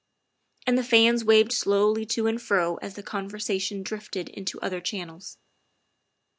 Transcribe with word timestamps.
And 0.65 0.79
the 0.79 0.83
fans 0.83 1.23
waved 1.23 1.51
slowly 1.51 2.07
to 2.07 2.25
and 2.25 2.41
fro 2.41 2.77
as 2.77 2.95
the 2.95 3.03
conver 3.03 3.33
sation 3.37 3.83
drifted 3.83 4.29
into 4.29 4.59
other 4.59 4.81
channels. 4.81 5.37